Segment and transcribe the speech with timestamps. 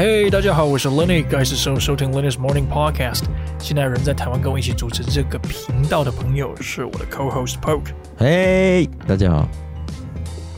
[0.00, 3.24] 嘿，大家好，我是 Lenny，该是时候收听 Lenny's Morning Podcast。
[3.58, 7.92] 现在人在台湾跟我一起主持这个频道的朋友是我的 Co-host Poke。
[8.16, 9.46] 嘿，大家好。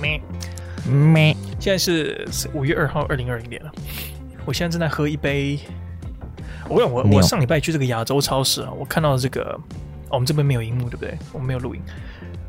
[0.00, 0.22] 咩
[0.88, 2.24] 咩，现在是
[2.54, 3.72] 五月二号，二零二零年了。
[4.44, 5.58] 我现在正在喝一杯。
[6.68, 9.58] 我问我，我上礼拜去这个亚洲超市啊，我看到这个，
[10.08, 11.18] 哦，我们这边没有荧幕，对不对？
[11.32, 11.82] 我们没有录影。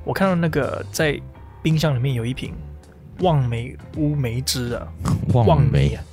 [0.03, 1.19] 我看到那个在
[1.63, 2.53] 冰箱里面有一瓶
[3.21, 4.87] 望梅乌梅汁啊，
[5.33, 6.03] 望梅啊。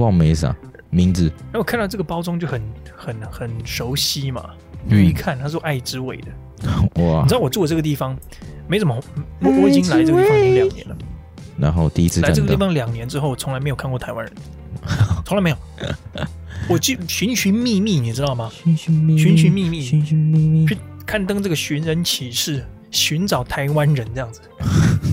[0.00, 0.54] 望梅啥
[0.90, 1.26] 名字？
[1.26, 2.60] 然后我看到这个包装就很
[2.96, 4.50] 很很熟悉嘛，
[4.90, 6.28] 就一看他说爱之味的，
[7.04, 7.22] 哇！
[7.22, 8.16] 你知道我住的这个地方
[8.66, 9.00] 没怎么，
[9.40, 10.96] 我我已经来这个地方已经两年了，
[11.56, 14.34] 然后第一次来这个地方两年之后，从来没有看过台湾人，
[15.24, 15.56] 从来没有。
[16.68, 18.50] 我去寻寻觅觅，你知道吗？
[18.52, 20.76] 寻寻觅觅，寻寻觅觅，寻寻觅觅，去
[21.06, 24.40] 刊登这个寻人启事，寻找台湾人这样子。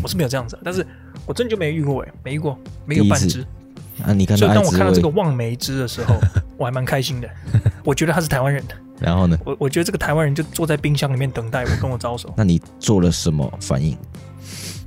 [0.03, 0.85] 我是没有这样子，但是
[1.25, 3.45] 我真就没遇过哎，没遇过，没有半只。
[4.05, 4.13] 啊！
[4.13, 6.15] 你看，所以当我看到这个望梅汁的时候，
[6.57, 7.29] 我还蛮开心的。
[7.83, 8.75] 我觉得他是台湾人的。
[8.99, 9.37] 然后呢？
[9.45, 12.33] 我我觉得这个台湾人就坐在冰箱里面等待我跟我招手。
[12.35, 13.97] 那你做了什么反应？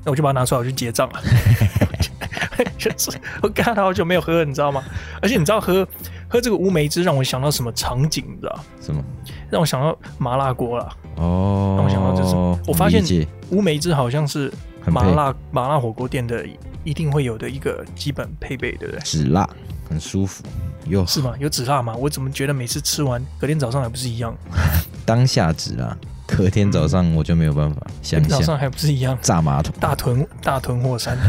[0.05, 1.21] 那我就把它拿出来，我去结账了。
[2.77, 3.11] 就是
[3.43, 4.83] 我看他好久没有喝了，你知道吗？
[5.23, 5.87] 而且你知道喝
[6.29, 8.25] 喝这个乌梅汁让我想到什么场景？
[8.29, 9.03] 你知道什么？
[9.51, 10.89] 让我想到麻辣锅了。
[11.17, 11.75] 哦。
[11.77, 12.35] 让我想到就是，
[12.67, 13.03] 我发现
[13.51, 14.53] 乌梅汁好像是
[14.87, 16.45] 麻辣麻辣火锅店的。
[16.91, 19.01] 一定会有的一个基本配备，对不对？
[19.05, 19.49] 止辣，
[19.89, 20.43] 很舒服，
[20.87, 21.33] 有是吗？
[21.39, 21.95] 有止辣吗？
[21.95, 24.37] 我怎么觉得每次吃完隔天早上还不是一样？
[25.07, 27.81] 当下止辣，隔天早上我就没有办法。
[28.03, 29.17] 想想早上还不是一样？
[29.23, 31.17] 炸马桶，大屯大屯火山，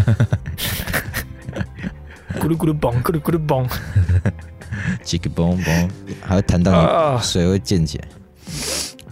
[2.40, 3.70] 咕噜咕噜嘣，咕噜咕噜嘣，
[5.06, 5.88] 叽个嘣嘣，
[6.22, 8.08] 还会弹到水会溅起来。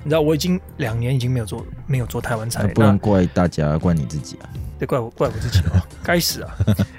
[0.04, 4.50] 你知道我已经两年已经没有做没有做台湾菜，不能怪大家，怪你自己啊。
[4.80, 6.56] 得怪我，怪我自己哦， 该死啊！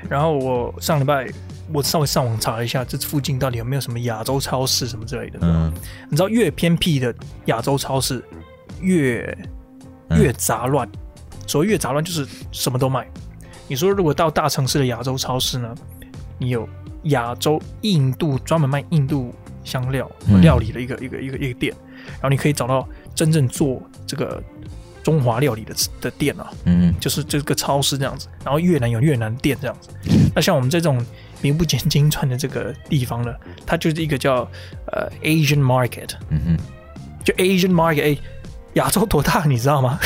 [0.07, 1.27] 然后我上礼拜
[1.73, 5.39] 我稍微上网查了一下，这附近到底有没有什么亚洲超市什么之类的。
[5.41, 5.73] 嗯，
[6.11, 7.15] 你知道越偏僻的
[7.47, 8.23] 亚洲超市
[8.83, 9.37] 越
[10.11, 10.87] 越杂乱，
[11.47, 13.07] 所谓越杂乱就是什么都卖。
[13.67, 15.75] 你说如果到大城市的亚洲超市呢，
[16.37, 16.69] 你有
[17.05, 20.11] 亚洲印度专门卖印度香料
[20.43, 21.75] 料理的一个一个一个一个店，
[22.15, 22.87] 然后你可以找到
[23.21, 24.43] 真正做这个。
[25.03, 29.89] 中华料理的的店啊，嗯，就是这个超市这样子，然后越南有越南店这样子。
[30.37, 31.03] 那像我们这种
[31.41, 34.47] 名不见经传的这个地方呢，它就是一个叫
[34.93, 36.57] 呃 Asian Market，嗯哼，
[37.25, 38.19] 就 Asian Market，哎，
[38.75, 39.99] 亚洲多大你知道吗？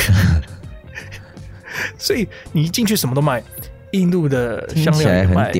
[1.99, 3.43] 所以你一进去什么都卖，
[3.91, 5.51] 印度的香料也卖，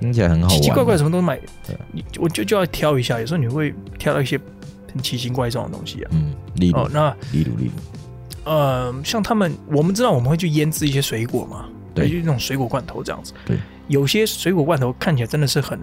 [0.00, 1.38] 听起来很好，奇奇怪怪什么都买。
[1.92, 4.40] 你我就就要挑一下，有时候你会挑到一些
[4.90, 6.25] 很奇形怪状的东西啊，嗯，
[6.56, 7.72] 例如，哦，那例如例如。
[8.44, 13.32] 呃，像他们，我们知道我们会去腌制一些水果嘛，对，就那种水果罐头这样子。
[13.44, 13.58] 对，
[13.88, 15.80] 有些水果罐头看起来真的是很，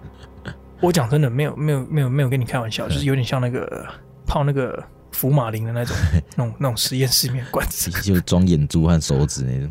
[0.82, 3.86] 我讲真的，没有没有没有没有跟你开玩笑，就是有点像那个
[4.26, 5.96] 泡那个福马林的那种
[6.36, 9.70] 那种那种实验室里面罐子， 就装眼珠和手指那种。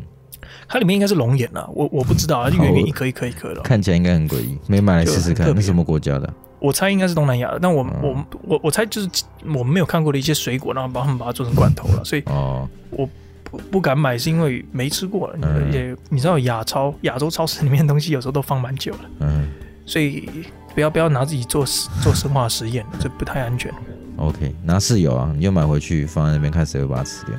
[0.68, 6.34] 它里面应该是龙眼啊，我我不知道啊，就圆圆一颗一颗一颗的，看起来应该很诡异，没买来试试看，那什么国家的？
[6.58, 9.08] 我猜应该是东南亚的，但我、嗯、我我我猜就是
[9.44, 13.08] 我们没有看过的一些水果，然后把他们把它做成罐头了，所以哦，我
[13.44, 15.38] 不不敢买，是因为没吃过了。
[15.42, 19.48] 嗯、也你知道亚超亚洲超市里面的东西有时候都放蛮久了，嗯，
[19.84, 20.28] 所以
[20.74, 21.64] 不要不要拿自己做
[22.02, 23.72] 做生化实验，这不太安全。
[24.16, 27.34] OK，拿室友啊，你就买回去放在那边，看谁会把它吃掉。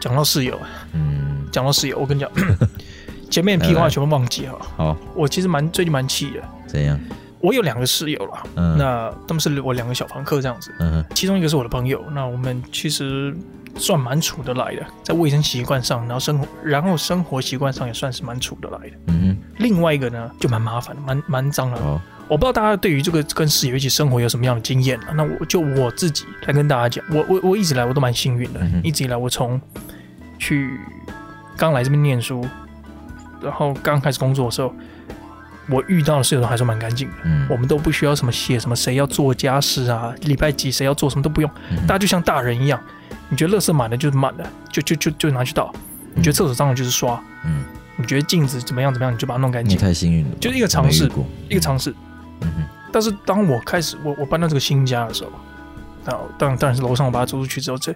[0.00, 0.58] 讲到室友，
[0.94, 2.30] 嗯，讲到室友，我跟你讲，
[3.30, 4.58] 前面屁话全部忘记哈。
[4.76, 6.42] 好，我其实蛮最近蛮气的。
[6.66, 6.98] 怎样？
[7.42, 13.36] 我有两个室友了，嗯、那他们是我两个小房客这样子，嗯、哼其中一个是我的朋友，那我们其实
[13.76, 18.96] 算蛮处得来的，在卫生习惯上，然后生活，然后生活习惯上也算是蛮处得来的。
[19.08, 21.78] 嗯哼，另外一个呢就蛮麻烦的，蛮蛮脏了。
[21.80, 29.60] 哦、我不知道大家对于这个跟室友一起生活有什么样的经验，那我就我自己来跟大家讲，我我我一直来我都蛮幸运的，嗯、一直以来我从
[30.38, 30.78] 去
[31.56, 32.46] 刚来这边念书，
[33.42, 34.72] 然后刚开始工作的时候。
[35.68, 42.80] 我遇到的室友都还是蛮干净的，嗯，我们都不需要什么写什么谁要做家事啊，礼拜几谁要做什么都不用，嗯、大家就像大人一样，
[43.28, 45.80] 你觉得垃圾满了就是满了，就就就就拿去倒，嗯、
[46.16, 47.62] 你觉得厕所脏了就是刷，嗯，
[47.96, 49.76] 你觉得镜子怎么样怎么样你就把它弄干净。
[49.76, 51.10] 你太幸运了，就是一个尝试，
[51.48, 51.94] 一个尝试。
[52.40, 52.64] 嗯哼。
[52.92, 55.30] 但是当我开始我我搬到这个新家的时候，
[56.04, 57.94] 那，当然当然是楼上我把它租出去之后，这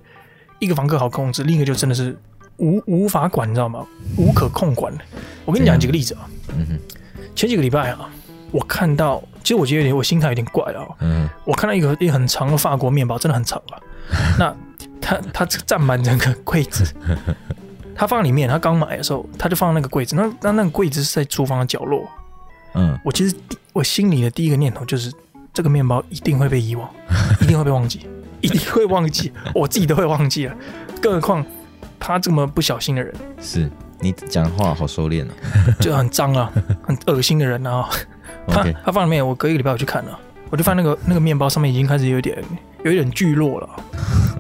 [0.59, 2.17] 一个房客好控制，另一个就真的是
[2.57, 3.85] 无无法管，你知道吗？
[4.17, 4.97] 无可控管。
[5.45, 6.79] 我跟你讲几个例子啊，嗯哼。
[7.37, 8.09] 前几个礼拜啊，
[8.51, 10.83] 我看到，其实我觉得有点，我心态有点怪啊。
[11.01, 13.79] 嗯，我看到一个一个很长的法国面包，真的很长啊。
[14.39, 14.57] 那
[15.01, 16.85] 它它占满整个柜子，
[17.95, 18.49] 它放在里面。
[18.49, 20.17] 它刚买的时候，它就放那个柜子。
[20.17, 22.09] 那那那个柜子是在厨房的角落。
[22.75, 23.37] 嗯，我其实
[23.75, 25.13] 我心里的第一个念头就是，
[25.53, 26.89] 这个面包一定会被遗忘，
[27.43, 28.09] 一定会被忘记，
[28.41, 30.55] 一定会忘记，我自己都会忘记了，
[31.03, 31.45] 更何况
[31.99, 33.15] 他这么不小心的人。
[33.41, 33.71] 是
[34.01, 35.33] 你讲话好收敛啊，
[35.81, 36.53] 就很脏啊，
[36.83, 37.89] 很恶心的人啊。
[38.49, 40.19] 他他放里面，我隔一个礼拜我去看了，
[40.51, 42.43] 我就发现那个那个面包上面已经开始有点
[42.85, 43.69] 有点聚落了，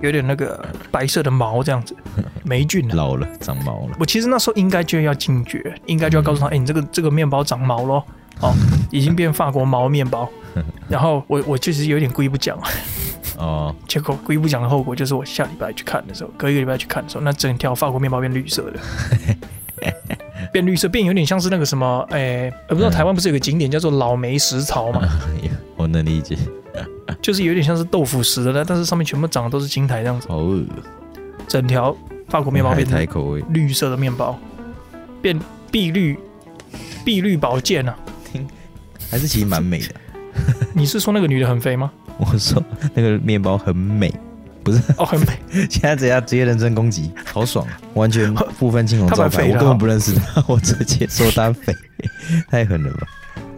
[0.00, 1.96] 有点那个白色的毛这样子，
[2.44, 3.96] 霉菌老了，长毛了。
[3.98, 6.52] 我其实那时候应该就要警觉，应该就要告诉他，哎、嗯。
[6.52, 8.04] 欸，你这个这个面包长毛咯，
[8.40, 8.54] 哦，
[8.92, 10.28] 已经变法国毛面包。
[10.88, 12.56] 然后我我确实有点故意不讲，
[13.38, 18.80] 哦，结果故意不讲的后果就是我下礼拜去看的时候，隔一个礼拜去看的时候，那整条法国面包变绿色的。
[20.52, 25.02] 变绿色，变有点像是那个什么，哎、欸，我不知道台湾不是有个景点叫做老梅石槽吗？
[25.76, 26.36] 我能理解，
[27.20, 30.26] 就是有点像是豆腐石的，但是上面全部长的都是青苔这样子。
[30.30, 30.58] 哦，
[31.46, 31.94] 整条
[32.28, 32.98] 法国面包变成
[33.50, 34.38] 绿色的面包，
[35.20, 35.38] 变
[35.70, 36.18] 碧绿，
[37.04, 37.94] 碧绿宝剑啊！
[39.10, 39.94] 还是其实蛮美的。
[40.74, 41.90] 你是说那个女的很肥吗？
[42.18, 42.62] 我说
[42.94, 44.12] 那个面包很美。
[44.64, 45.26] 不是哦，很美。
[45.70, 49.44] 现在直接直接人身攻击，好爽，完全不分青红皂白。
[49.44, 51.72] 我根本不认识他， 我直接说他肥，
[52.50, 53.06] 太狠了吧？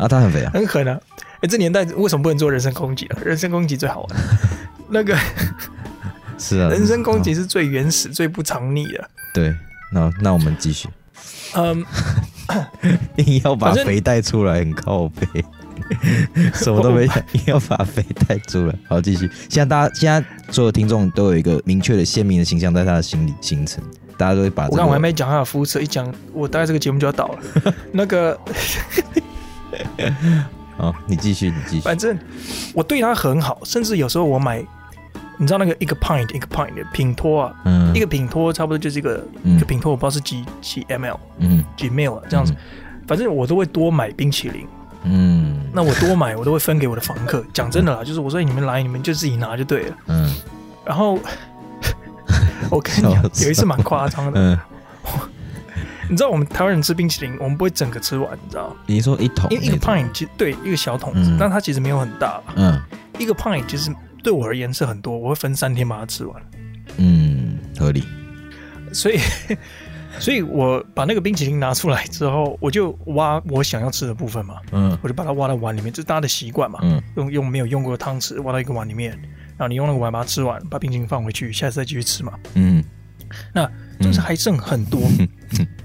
[0.01, 1.01] 啊，他很肥啊，很狠啊！
[1.17, 3.19] 哎、欸，这年代为什么不能做人身攻击啊？
[3.25, 4.21] 人身攻击最好玩。
[4.91, 5.17] 那个
[6.37, 9.09] 是啊，人身攻击是最原始、哦、最不藏匿的。
[9.33, 9.55] 对，
[9.91, 10.91] 那那我们继续。
[11.55, 11.83] 嗯，
[13.17, 15.43] 硬要把肥带出来，很靠背。
[16.55, 18.75] 什么都没想，硬要把肥带住了。
[18.89, 19.31] 好，继续。
[19.49, 23.83] 现在大家，现在所有听众都有一个明确的、鲜明的形象在他的心里形成。
[24.17, 24.73] 大家都会把、这个。
[24.73, 27.75] 我刚我还没讲他的肤色，一讲我大概这个节目就要倒了。
[27.93, 28.37] 那个，
[30.77, 31.83] 好，你继续，你继续。
[31.83, 32.19] 反正
[32.75, 34.61] 我对他很好，甚至有时候我买，
[35.37, 42.53] 你知道那个一个 pint 一个 pint 的品托啊，嗯，一个品托差不多就是一个、嗯、一个品托，我不知道是几几 ml，嗯，几 ml 这样子。
[42.53, 42.57] 嗯、
[43.07, 44.67] 反正我都会多买冰淇淋。
[45.05, 45.48] 嗯，
[45.79, 47.45] 那我多买，我都会分给我的房客。
[47.53, 49.97] 讲真的啦，就是我说你们来，你们就自己拿就对了。
[50.09, 50.35] 嗯，
[50.85, 51.17] 然后
[52.69, 54.41] 我跟你讲，有一次蛮夸张的。
[54.41, 54.59] 嗯，
[56.11, 58.75] 你知道我们台湾人吃冰淇淋，我们不会整个吃完，你知道？
[58.87, 62.43] 你说一桶，因为一个 pint 其实对一个小桶子，但它其实没有很大。
[62.57, 62.77] 嗯，
[63.17, 66.43] 一个 pint 其实对我而言是很多，我会分三天把它吃完。
[66.97, 68.03] 嗯，合理。
[68.93, 69.21] 所以。
[70.21, 79.11] 所以我把那个冰淇淋拿出来之后，我就挖我想要吃的部分嘛，嗯，我就把它挖到碗里面，这是大家的习惯嘛，嗯，用用没有用过的汤匙挖到一个碗里面，
[79.57, 82.83] 然后你用那个碗把它吃完，把冰淇淋放回去，下次再继续吃嘛，嗯，
[83.53, 83.71] 那
[84.01, 85.29] 就是还剩很多，嗯，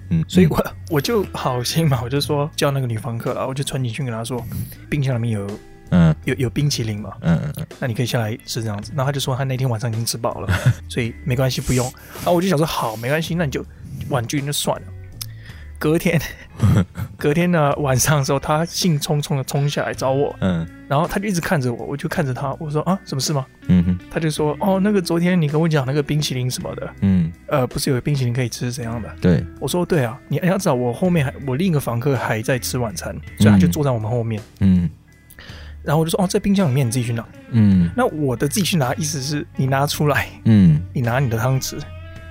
[0.10, 4.44] 嗯，所以我 我就好心嘛，我就说叫那个女房客了，我就传进去跟她说，
[4.90, 5.48] 冰箱里面有，
[5.94, 10.54] 嗯，有有冰淇淋嘛，嗯嗯嗯，那你可以下来吃这样子，然后他就说他那天晚上已经吃饱了，
[10.90, 11.86] 所以没关系不用，
[12.16, 13.64] 然后我就想说好没关系，那你就。
[14.10, 14.88] 婉拒就算了。
[15.80, 16.20] 隔天，
[17.18, 23.46] 隔天呢晚上的时候，他兴冲冲的冲下来找我，嗯，然后他就一直看着我，我就看着他，我说啊，什么事吗？
[23.68, 29.10] 嗯哼，他就说哦，那个昨天你跟我讲那个冰淇淋什么的，嗯，呃，不是有冰淇淋可以吃怎样的？
[29.22, 34.90] 对，我说对啊，你要知道我后面还我另一个房客还在吃晚餐，所以他就坐在我们后面，嗯，
[35.84, 41.78] 然后我就说哦，在冰箱里面你自己去拿，嗯，那我的自己去拿意思是你拿出来，嗯，你拿你的汤匙。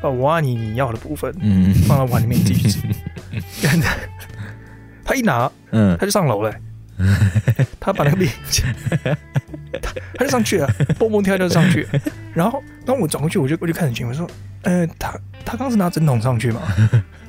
[0.00, 2.81] 把我挖你你要的部分，嗯，放到碗里面你自己吃。
[5.04, 6.52] 他一拿，嗯，他就上楼了。
[7.78, 8.28] 他把那个冰，
[9.81, 10.67] 他 他就上去了，
[10.98, 11.86] 蹦蹦跳跳就上去。
[12.34, 14.29] 然后，当我转过去，我就我就看着群，我说
[14.62, 16.60] ：“呃，他他刚是拿针筒上去嘛？”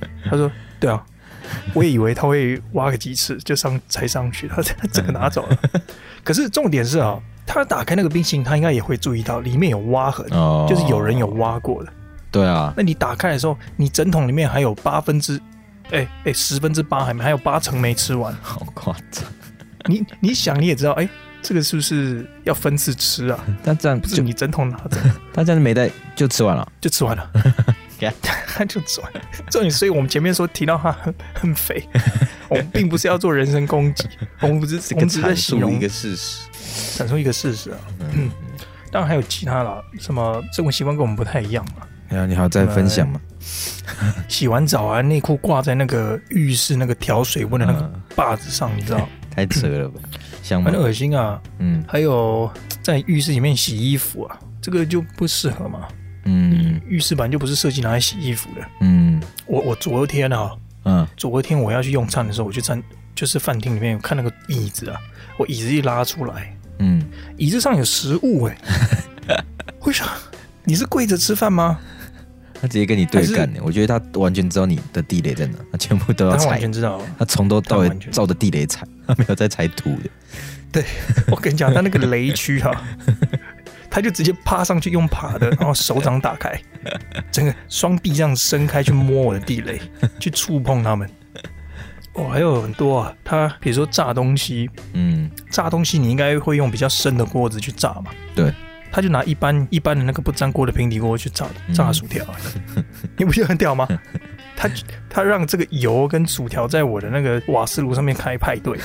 [0.25, 1.05] 他说：“对啊。”
[1.73, 5.57] 我也以为他会挖个鸡翅就上才上去，他他整个拿走了。
[6.23, 11.91] 可是重点是啊，他打开那个冰淇淋，他应该也会注意到里面有挖痕，哦、就是有人有挖过的。
[12.31, 15.37] 对啊，那你打开的时候，你整桶里面还有八分之，
[15.91, 19.23] 哎、欸、哎、欸、十分之八还没，还有八成没吃完，好夸张。
[19.85, 21.09] 你你想你也知道，哎、欸，
[21.41, 23.39] 这个是不是要分次吃啊？
[23.63, 24.97] 但这样不是你整桶拿走，
[25.33, 27.29] 他这样没带就吃完了，就吃完了，
[28.21, 29.21] 他就吃完了。
[29.51, 31.87] 重点，所以我们前面说提到他很很肥，
[32.49, 34.07] 我们并不是要做人身攻击，
[34.41, 36.47] 我们不是我们只是在形容一个事实，
[36.97, 37.77] 阐述一个事实啊。
[37.99, 38.29] 嗯，
[38.91, 42.17] 当然还有其他啦，什么生活习惯跟我们不太一样嘛。
[42.17, 43.19] 啊，你还要再分享吗？
[44.27, 49.07] 洗完澡啊，内裤挂在那个浴室那个调水温的那个把子上，嗯、你知道？
[49.35, 49.99] 太扯了吧，
[50.43, 51.41] 想很恶心啊。
[51.57, 52.51] 嗯，还有
[52.83, 55.87] 在浴室里面洗衣服啊，这个就不适合嘛。
[56.25, 58.61] 嗯，浴室本来就不是设计拿来洗衣服的。
[58.81, 60.51] 嗯，我我昨天啊，
[60.85, 62.81] 嗯，昨天我要去用餐的时候，我去餐
[63.15, 64.97] 就是饭厅里面看那个椅子啊，
[65.37, 67.03] 我椅子一拉出来，嗯，
[67.37, 68.57] 椅子上有食物哎、
[69.27, 69.43] 欸，
[69.85, 70.05] 为啥？
[70.63, 71.77] 你是跪着吃饭吗？
[72.61, 73.59] 他直接跟你对干呢。
[73.61, 76.45] 我觉得他完全知道你的地雷在哪，他全部都要踩。
[76.45, 80.09] 他完全知道，他从头到尾照着地雷踩，他没有在踩土的。
[80.71, 80.85] 对，
[81.29, 82.71] 我跟你讲，他那个雷区哈，
[83.93, 86.59] 他就直接趴上去用爬的， 然后手掌打开，
[87.31, 89.79] 整个双臂这样伸开去摸我的地雷，
[90.19, 91.07] 去触碰他们。
[92.13, 98.05] 哦，还有很多啊，他比如说炸东西，嗯，炸东西你应该会用比较深的锅子去炸嘛？
[98.33, 98.51] 对，
[98.91, 102.25] 他就拿一般一般的那个不粘锅的平底锅去炸炸薯条，
[102.75, 102.83] 嗯、
[103.15, 103.87] 你不觉得很屌吗？
[104.55, 104.67] 他
[105.07, 108.75] 他让这个油跟薯条在我的那个瓦斯炉上面开派对，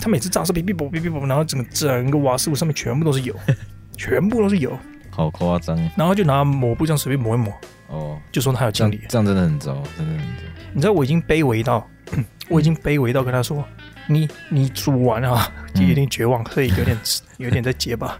[0.00, 3.34] 他每次炸是哔哔啵哔哔啵，然后整个整个瓦斯炉上面全部都是油，
[3.96, 4.78] 全部都是油，
[5.10, 5.76] 好夸张。
[5.96, 7.52] 然后就拿抹布这样随便抹一抹，
[7.88, 10.42] 哦，就说他有清理，这样真的很糟，真的很糟。
[10.72, 11.86] 你知道我已经卑微到。
[12.48, 13.64] 我已经卑微到跟他说
[14.06, 16.96] ：“你你煮完啊，就有点绝望，所以有点
[17.38, 18.16] 有点在结巴。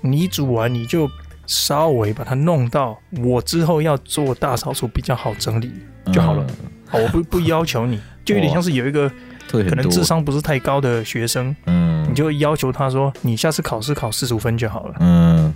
[0.00, 1.08] 你煮完你就
[1.46, 5.72] 稍微把它弄到我之后要做大扫除比较好整理
[6.12, 6.44] 就好了。
[6.88, 9.08] 好，我不不要求你， 就有点像是有一个
[9.48, 15.52] 可能智商不是太高的学生，嗯，你就要求他说，你下次考试考四十五分就好了，嗯，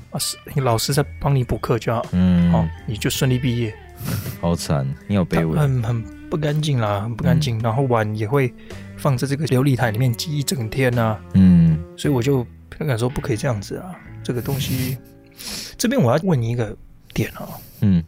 [0.56, 3.72] 老师在帮你补课就好，嗯，好，你就顺利毕业。
[4.42, 8.52] 好惨，你好卑微，很很。”不干净啦，很不干净，嗯、然后碗也会
[8.98, 11.20] 放在这个琉璃台里面积一整天呐、啊。
[11.32, 14.98] 嗯，所以我就跟他说不可以这样子啊，这个东西。
[15.78, 16.76] 这边我要问你一个
[17.14, 17.48] 点啊，
[17.80, 18.04] 嗯，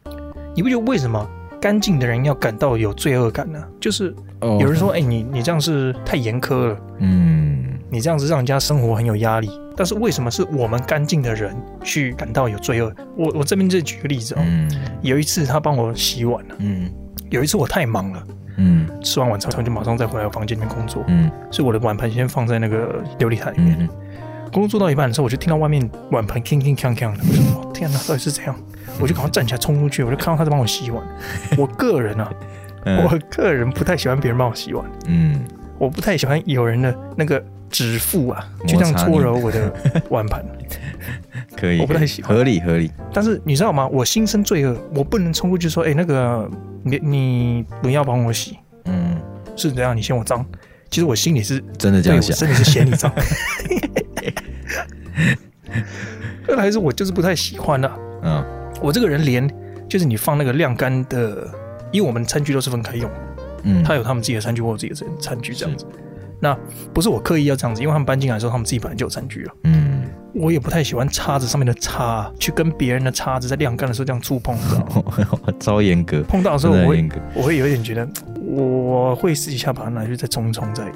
[0.54, 1.26] 你不觉得为什么
[1.62, 3.64] 干净的人要感到有罪恶感呢？
[3.80, 7.59] 就是有人说，哎、哦欸，你你这样是太严苛了，嗯，
[7.90, 9.50] 你这样子让人家生活很有压力。
[9.76, 12.92] 但是为什么是我们干净的人去感到有罪恶？
[13.16, 14.70] 我我这边就举个例子哦，嗯、
[15.00, 16.90] 有一次他帮我洗碗了，嗯。
[17.30, 23.76] 有一次我太忙了，嗯，吃完晚餐就马上再回来我房间里面工作，嗯，所以我的碗盘先放在那个琉璃台里面。
[23.78, 23.88] 嗯、
[24.52, 28.56] 工作到一半的时候，我就听到外面碗盘铿铿锵锵的，我说天哪，到底是怎样？
[29.00, 31.00] 我就赶快站起来冲出去，我就看到他在帮我洗碗。
[31.56, 32.32] 我个人啊，
[32.84, 35.40] 嗯、我个人不太喜欢别人帮我洗碗，嗯，
[35.78, 37.40] 我不太喜欢有人的那个
[37.70, 39.72] 指腹啊，就这样搓揉我的
[40.10, 40.44] 碗盘。
[41.56, 42.90] 可以，我不太喜欢，合理合理。
[43.12, 43.86] 但是你知道吗？
[43.88, 46.50] 我心生罪恶，我不能冲过去说：“哎、欸，那个
[46.82, 49.16] 你你不要帮我洗。”嗯，
[49.56, 50.44] 是这样，你嫌我脏。
[50.90, 53.12] 其实我心里是真的这样想，真的是嫌你脏。
[56.48, 57.90] 后来是我就是不太喜欢的。
[58.22, 58.44] 嗯，
[58.82, 59.48] 我这个人连
[59.88, 61.46] 就是你放那个晾干的，
[61.92, 63.10] 因为我们餐具都是分开用。
[63.62, 65.86] 嗯，他有他们自己的餐具，我有自己的餐具这样子。
[66.40, 66.56] 那
[66.94, 69.52] 不是我刻意要这样子，因为他们搬进来的时候，他们自己本来就有餐具了。
[69.64, 70.02] 嗯，
[70.34, 74.56] 我也不太喜欢叉子上面的叉去跟别人的叉子在晾干的时候这样触碰，
[75.60, 76.22] 超严格。
[76.22, 78.08] 碰到的时候我会我会有一点觉得，
[78.42, 80.90] 我会私底下把它拿去再冲冲，再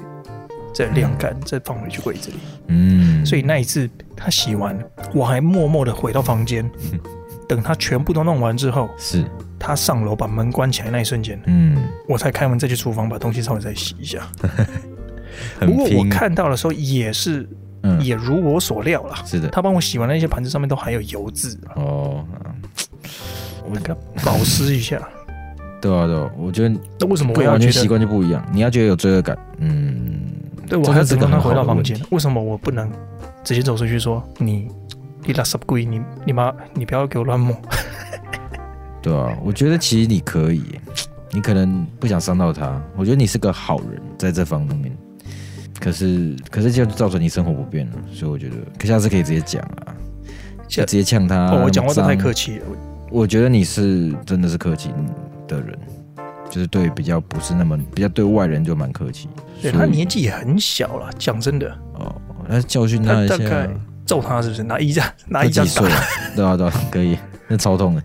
[0.73, 2.37] 再晾干，嗯、再放回去柜子里。
[2.67, 4.77] 嗯，所以那一次他洗完，
[5.13, 6.99] 我还默默的回到房间， 嗯、
[7.47, 9.23] 等他全部都弄完之后，是
[9.59, 11.77] 他上楼把门关起来那一瞬间，嗯，
[12.09, 14.19] 我才开门再去厨房把东西稍微再洗一下。
[15.59, 17.47] 不过我看到的时候也是，
[17.83, 19.15] 嗯、也如我所料了。
[19.25, 21.57] 是的，他帮我洗完那些盘子上面都还有油渍。
[21.75, 22.25] 哦，
[23.63, 24.99] 我给他保湿一下。
[25.81, 28.43] 对啊，对啊，我觉得那为什么我要完全习惯就不一样？
[28.51, 30.21] 你要觉得有罪恶感，嗯，
[30.67, 31.99] 对，我还要等他回到房间。
[32.09, 32.91] 为什么我不能
[33.43, 34.67] 直接走出去说你
[35.23, 35.85] 你拉鬼？
[35.85, 37.55] 你你妈你不要给我乱摸。
[38.99, 40.63] 对啊，我觉得其实你可以，
[41.31, 42.81] 你可能不想伤到他。
[42.95, 44.91] 我觉得你是个好人，在这方面。
[45.79, 49.93] 可是，可是就造成你生活不便了，所以我觉得，可下次可以直接讲啊，
[50.67, 51.51] 就直接呛他。
[51.51, 52.65] 哦，我讲话都太客气了。
[53.11, 54.89] 我觉得你是真的是客气
[55.47, 55.77] 的人，
[56.49, 59.29] 就是对比较不是那么比较对外人就蛮客气。
[59.61, 61.69] 对，他年纪也很小了，讲真的。
[61.93, 62.15] 哦，
[62.47, 63.37] 那教训他一下，
[64.05, 64.63] 揍他是不是？
[64.63, 65.81] 拿一张拿一张打。
[66.35, 67.17] 对啊对啊，可以，
[67.47, 68.03] 那超痛的，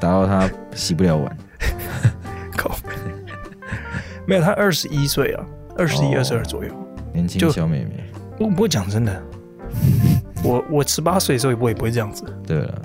[0.00, 1.36] 打到他洗不了碗。
[2.56, 2.76] 靠！
[4.26, 5.44] 没有，他二十一岁啊，
[5.76, 6.70] 二十一、二十二左右。
[7.16, 8.04] 年轻小妹妹，
[8.38, 9.22] 我不会讲真的，
[10.44, 12.24] 我我十八岁的时候也不会不会这样子。
[12.46, 12.82] 对了，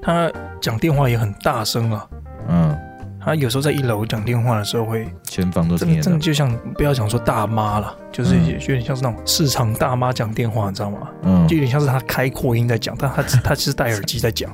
[0.00, 2.08] 他讲电话也很大声啊。
[2.48, 2.76] 嗯，
[3.20, 6.02] 他有时候在一楼讲电话的时候会全房都听得到。
[6.02, 11.08] 真的就像不要讲说大妈了，就是有点像是那种市场大妈讲电话，你知道吗？
[11.22, 14.50] 嗯，就有点像是他开扩音在讲，但他他是戴耳机在讲。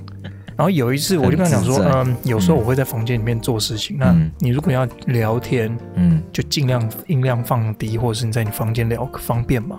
[0.57, 3.97] 然后有一次，我就跟他讲说，嗯，有时候我会在房间里面做事情。
[3.99, 9.79] 那你如果要聊天，嗯，就尽量音量放低，或者是你在你房间聊方便嘛。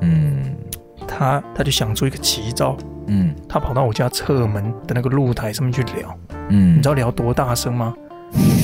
[0.00, 0.54] 嗯，
[1.06, 6.18] 他他就想出一个奇招，嗯，他跑到我家侧门的那个露台上面去聊，
[6.48, 7.94] 嗯，你知道聊多大声吗？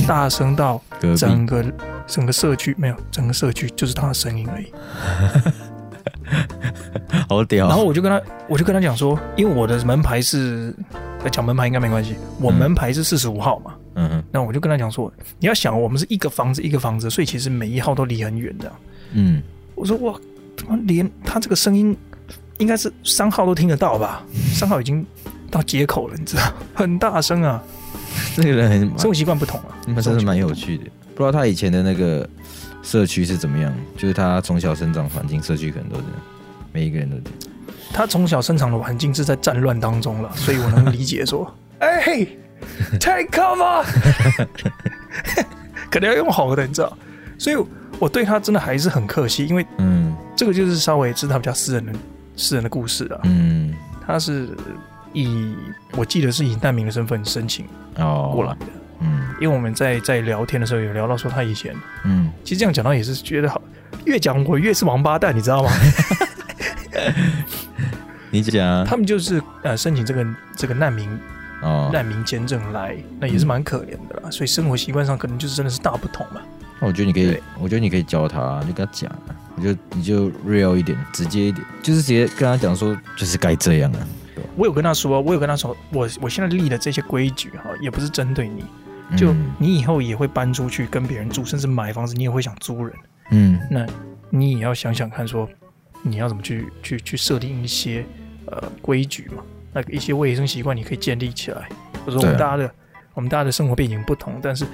[0.07, 0.81] 大声到
[1.17, 1.63] 整个
[2.07, 4.73] 整个社区没有，整个社区就是他的声音而已。
[7.29, 7.67] 好屌！
[7.67, 10.73] 然后我就跟他，我就跟他讲说，因为我的门牌是。
[11.29, 18.71] 讲门牌应该没关系，我门牌是四十五号嘛，嗯嗯，那我就跟他讲说，你要想，我们是一个房子一个房子，所以其实每一号都离很远的。
[19.13, 19.41] 嗯，
[19.75, 20.19] 我说哇，
[20.55, 21.95] 怎么连他这个声音
[22.57, 24.23] 应该是三号都听得到吧？
[24.53, 25.05] 三号已经
[25.49, 27.61] 到街口了，你知道，很大声啊。
[28.35, 30.85] 这个人很生活习惯不同啊，那真是蛮有趣的。
[31.13, 32.27] 不知道他以前的那个
[32.81, 36.03] 社区是怎么样，就是他从小生长环境，社区可能都是
[36.71, 37.50] 每一个人都这样。
[37.93, 43.83] 他从小生长的环境是在战乱当中了， 所以我能理解说， 哎、hey,，take cover，
[45.91, 46.97] 可能要用好的，你知道，
[47.37, 47.55] 所以
[47.99, 51.93] 我对他真的还是很客气，因为嗯，这个就是稍微知道他比较私人的
[52.35, 53.73] 私人的故事啊，嗯，
[54.05, 54.49] 他是
[55.13, 55.55] 以
[55.91, 57.65] 我记得是以难民的身份申请
[57.97, 58.31] 哦。
[58.33, 58.65] 过来的，
[59.01, 63.61] 嗯，因为我们在在聊天的时候有聊到说他以前，嗯，其实这样讲到也是觉得好，
[64.05, 65.71] 越讲我越是王八蛋，你知道吗？
[68.31, 71.09] 你讲、啊，他们就是呃申请这个这个难民
[71.61, 71.89] 哦。
[71.91, 76.41] 难民签证来，那也是蛮可怜的啦，嗯、所以生活习惯上可能就是真的是大不同嘛。
[76.79, 79.11] 那我觉得你可以，我觉得你可以教他，就跟他讲，
[79.55, 83.99] 你就你就 real 一点，直接一点，就是直接跟他讲说，就是该这样啊。
[84.55, 88.63] 我有跟他说，我有跟他说，我我现在立的这些规矩哈，也不是针对你，
[89.17, 92.95] 就你以后也会搬出去跟别人住，甚至买房子，你也会想租人，
[93.31, 93.85] 嗯，那
[94.29, 95.47] 你也要想想看说。
[96.03, 98.03] 你要怎么去去去设定一些
[98.45, 99.43] 呃规矩嘛？
[99.73, 101.69] 那个一些卫生习惯你可以建立起来。
[102.05, 102.73] 或者说我们大家的、啊、
[103.13, 104.65] 我们大家的生活背景不同，但是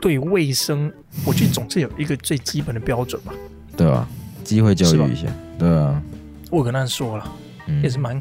[0.00, 0.92] 对卫生，
[1.24, 3.32] 我觉得总是有一个最基本的标准吧。
[3.76, 4.06] 对啊，
[4.42, 5.28] 机会教育一下。
[5.58, 6.02] 对啊，
[6.50, 7.32] 我跟他说了，
[7.68, 8.20] 嗯、也是蛮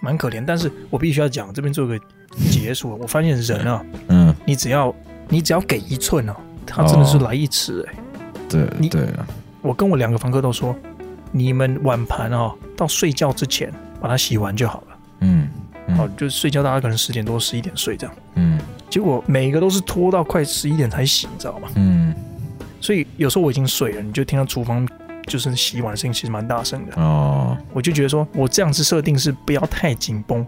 [0.00, 0.44] 蛮可怜。
[0.46, 1.98] 但是我必须要讲，这边做个
[2.50, 2.96] 结束。
[3.00, 4.94] 我发现人啊，嗯，你只要
[5.28, 7.98] 你只要给一寸哦，他真的是来一尺哎、欸。
[8.48, 9.26] 对，你对啊，
[9.60, 10.74] 我跟我两个房客都说。
[11.36, 13.68] 你们碗盘哦，到睡觉之前
[14.00, 14.96] 把它洗完就好了。
[15.22, 15.48] 嗯，
[15.88, 18.14] 嗯好，就睡觉，大家可能十点多、十一点睡这样。
[18.36, 18.56] 嗯，
[18.88, 21.68] 结果每一个都是拖到快十一点才洗，你知道吗？
[21.74, 22.14] 嗯，
[22.80, 24.88] 所以有时候我已经睡了，你就听到厨房
[25.26, 27.02] 就是洗碗的声音，其实蛮大声的。
[27.02, 30.46] 哦，我就觉得说我这样子设定是不要太紧绷，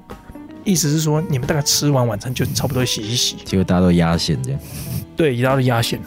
[0.62, 3.35] 意思是说你们大概吃完晚餐就差不多洗一洗。
[3.44, 4.61] 结果大家都压线这样。
[5.16, 6.07] 对，大家都压线了。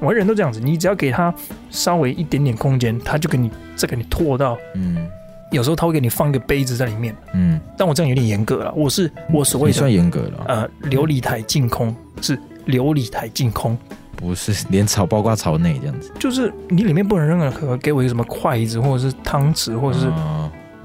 [0.00, 1.32] 我人都这样子，你只要给他
[1.70, 5.06] 稍微一点点空间，他就给你再给你拓到，嗯，
[5.50, 13.78] 有时候他会给你放一个杯子在里面，嗯，但我这样有点严格了，我是我所谓的算严格了，呃，琉璃台净空是琉璃台净空，
[14.16, 20.06] 不是连槽包括槽内这样子，就是你里面不能扔任何给我一个什么筷子或者是汤匙或者是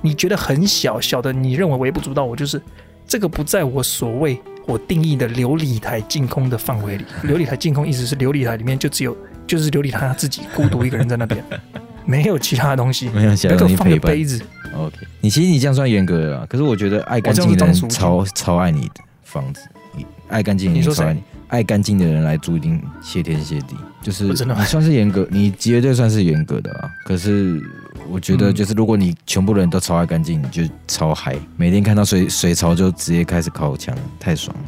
[0.02, 2.62] 你觉得很小小的，你认为微不足道，我就是
[3.10, 4.40] 这个不在我所谓。
[4.68, 9.18] 我定义的琉璃台净空的范围里， 琉璃台净空意思是琉璃台里面就只有
[9.48, 11.44] 就是琉璃台他自己孤独一个人在那边，
[12.06, 14.40] 没有其他的东西，没有其他东西放个杯子。
[14.76, 19.62] OK，你其实你这样算严格了，可是我觉得爱干净的人超超爱你的房子，
[19.96, 21.12] 你爱干净，你说超
[21.50, 24.36] 爱干净的人来租一定谢天谢地，就是你
[24.66, 26.90] 算是严格，你绝对算是严格的啊。
[27.06, 27.62] 可是
[28.10, 34.64] 我觉得就是如果你全部人都超爱干净，你就超嗨，每天看到水水槽就直接开始靠墙，太爽了。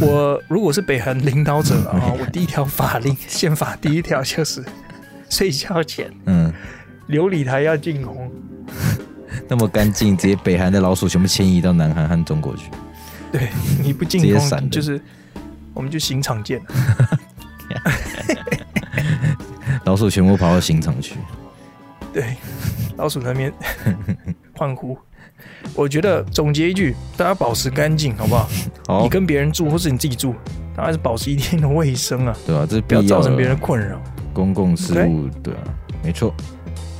[0.00, 4.64] 我如果是北韩领导者啊， 我第一条法令 宪法第一条就是
[5.30, 6.52] 睡觉前，嗯，
[7.08, 8.28] 琉璃台要净空，
[9.48, 12.64] 那么干净，直接北韩的老鼠全部迁移到南韩和中国去。
[13.30, 13.48] 对，
[13.82, 15.00] 你不净空，就是
[15.74, 16.62] 我们就刑场见。
[19.84, 21.16] 老鼠全部跑到刑场去。
[22.12, 22.36] 对，
[22.96, 23.52] 老鼠在那边
[24.56, 24.96] 欢呼。
[25.74, 28.48] 我觉得总结一句，大家保持干净，好不好？
[28.86, 30.34] 好，你跟别人住，或是你自己住，
[30.76, 34.00] 大家是保持一定的卫生啊，对啊，这是不要造成别人困扰。
[34.32, 35.28] 公共事务?
[35.42, 35.60] 对啊，
[36.02, 36.32] 没错。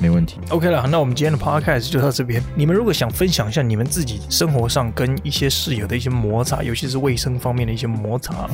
[0.05, 0.39] 没问题。
[0.51, 2.43] OK 了，那我们今天的 Podcast 就到这边。
[2.55, 8.47] 你们如果想分享一下你们自己生活上跟一些室友的一些摩擦，尤其是卫生方面的一些摩擦，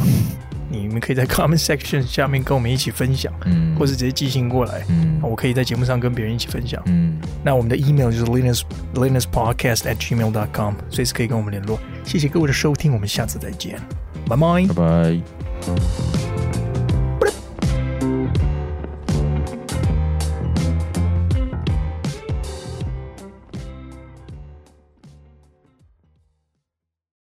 [0.69, 7.19] 你们可以在 Comment Section 下面跟我们一起分享，嗯，或是直接寄信过来，嗯，我可以在节目上跟别人一起分享，嗯。
[7.43, 8.63] 那我们的 email 就是 Linus
[8.95, 11.81] Linus Podcast at gmail dot com，随时可以跟我们联络。
[12.05, 13.77] 谢谢各位的收听，我们下次再见，
[14.29, 16.20] 拜拜，拜拜。